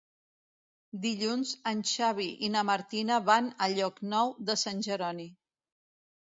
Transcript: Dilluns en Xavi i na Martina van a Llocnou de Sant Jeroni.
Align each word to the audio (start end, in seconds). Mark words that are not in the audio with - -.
Dilluns 1.01 1.51
en 1.71 1.83
Xavi 1.89 2.25
i 2.47 2.49
na 2.53 2.63
Martina 2.71 3.19
van 3.27 3.51
a 3.67 3.69
Llocnou 3.75 4.33
de 4.49 4.57
Sant 4.63 4.83
Jeroni. 4.89 5.29